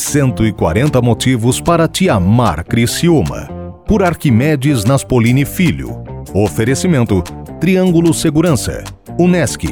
[0.00, 3.48] 140 motivos para te amar Criciúma.
[3.86, 6.02] Por Arquimedes Naspolini Filho.
[6.34, 7.22] Oferecimento
[7.60, 8.82] Triângulo Segurança.
[9.18, 9.62] Unesc.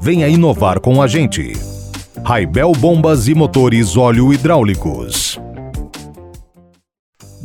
[0.00, 1.54] Venha inovar com a gente.
[2.22, 5.40] Raibel Bombas e Motores Óleo Hidráulicos.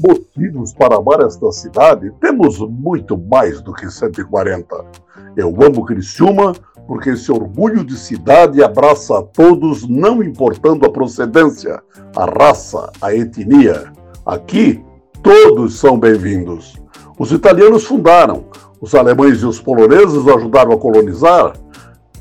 [0.06, 2.12] Motivos para amar esta cidade?
[2.20, 4.86] Temos muito mais do que 140.
[5.38, 6.54] Eu amo Criciúma
[6.88, 11.82] porque esse orgulho de cidade abraça a todos, não importando a procedência,
[12.16, 13.92] a raça, a etnia.
[14.26, 14.84] Aqui,
[15.22, 16.76] todos são bem-vindos.
[17.18, 18.46] Os italianos fundaram,
[18.82, 21.54] os alemães e os poloneses ajudaram a colonizar,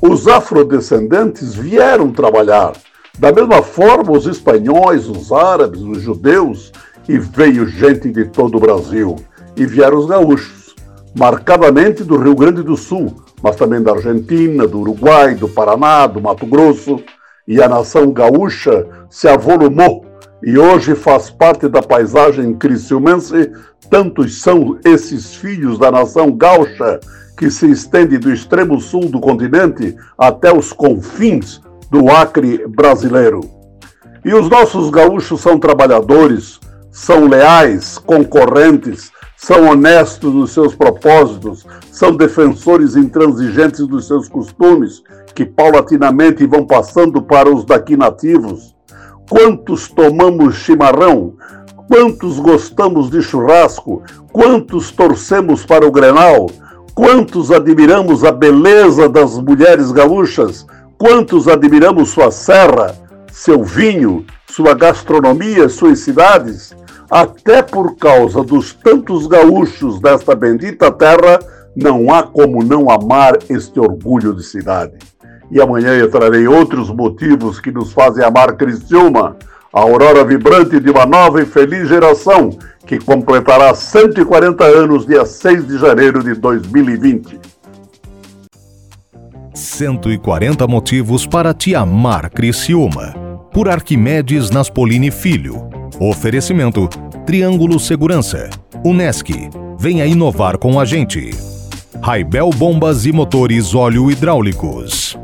[0.01, 2.73] os afrodescendentes vieram trabalhar.
[3.19, 6.71] Da mesma forma, os espanhóis, os árabes, os judeus,
[7.07, 9.15] e veio gente de todo o Brasil.
[9.55, 10.75] E vieram os gaúchos,
[11.17, 16.21] marcadamente do Rio Grande do Sul, mas também da Argentina, do Uruguai, do Paraná, do
[16.21, 17.03] Mato Grosso,
[17.45, 20.05] e a nação gaúcha se avolumou
[20.41, 23.51] e hoje faz parte da paisagem criciumense.
[23.89, 27.01] Tantos são esses filhos da nação gaúcha
[27.37, 33.41] que se estende do extremo sul do continente até os confins do Acre brasileiro.
[34.23, 39.11] E os nossos gaúchos são trabalhadores, são leais, concorrentes,
[39.43, 45.03] são honestos nos seus propósitos, são defensores intransigentes dos seus costumes,
[45.35, 48.73] que paulatinamente vão passando para os daqui nativos.
[49.29, 51.33] Quantos tomamos chimarrão?
[51.89, 54.01] Quantos gostamos de churrasco?
[54.31, 56.49] Quantos torcemos para o grenal?
[56.95, 60.65] Quantos admiramos a beleza das mulheres gaúchas?
[60.97, 62.95] Quantos admiramos sua serra,
[63.29, 66.73] seu vinho, sua gastronomia, suas cidades?
[67.13, 71.37] Até por causa dos tantos gaúchos desta bendita terra,
[71.75, 74.93] não há como não amar este orgulho de cidade.
[75.51, 79.37] E amanhã eu trarei outros motivos que nos fazem amar Criciúma,
[79.71, 82.49] a aurora vibrante de uma nova e feliz geração
[82.83, 87.39] que completará 140 anos dia 6 de janeiro de 2020.
[89.53, 93.13] 140 motivos para te amar Criciúma.
[93.53, 95.69] Por Arquimedes Naspolini Filho.
[95.99, 96.89] Oferecimento
[97.25, 98.49] Triângulo Segurança.
[98.83, 99.29] Unesc.
[99.79, 101.29] Venha inovar com a gente.
[102.01, 105.17] Raibel Bombas e Motores Óleo Hidráulicos.